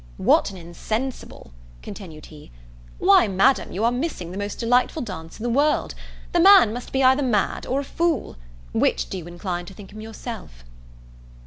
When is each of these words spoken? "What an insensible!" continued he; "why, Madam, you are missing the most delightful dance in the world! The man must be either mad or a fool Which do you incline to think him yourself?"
"What 0.17 0.49
an 0.49 0.57
insensible!" 0.57 1.51
continued 1.83 2.25
he; 2.25 2.49
"why, 2.97 3.27
Madam, 3.27 3.71
you 3.71 3.83
are 3.85 3.91
missing 3.91 4.31
the 4.31 4.37
most 4.39 4.55
delightful 4.57 5.03
dance 5.03 5.37
in 5.39 5.43
the 5.43 5.47
world! 5.51 5.93
The 6.31 6.39
man 6.39 6.73
must 6.73 6.91
be 6.91 7.03
either 7.03 7.21
mad 7.21 7.67
or 7.67 7.81
a 7.81 7.83
fool 7.83 8.35
Which 8.71 9.11
do 9.11 9.19
you 9.19 9.27
incline 9.27 9.67
to 9.67 9.75
think 9.75 9.91
him 9.91 10.01
yourself?" 10.01 10.63